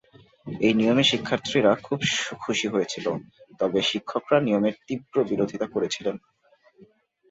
[0.61, 1.99] এই নিয়মে শিক্ষার্থীরা খুব
[2.41, 3.05] খুশী হয়েছিল,
[3.59, 6.15] তবে শিক্ষকরা নিয়মের তীব্র বিরোধিতা করেছিলেন।